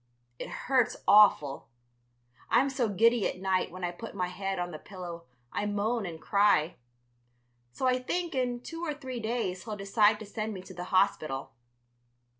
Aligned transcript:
It 0.39 0.49
hurts 0.49 0.95
awful. 1.07 1.67
I'm 2.49 2.71
so 2.71 2.89
giddy 2.89 3.27
at 3.27 3.39
night 3.39 3.69
when 3.69 3.83
I 3.83 3.91
put 3.91 4.15
my 4.15 4.29
head 4.29 4.57
on 4.57 4.71
the 4.71 4.79
pillow 4.79 5.25
I 5.53 5.67
moan 5.67 6.07
and 6.07 6.19
cry. 6.19 6.77
So 7.71 7.85
I 7.85 7.99
think 7.99 8.33
in 8.33 8.61
two 8.63 8.83
or 8.83 8.95
three 8.95 9.19
days 9.19 9.65
he'll 9.65 9.77
decide 9.77 10.17
to 10.19 10.25
send 10.25 10.55
me 10.55 10.61
to 10.63 10.73
the 10.73 10.85
hospital. 10.85 11.51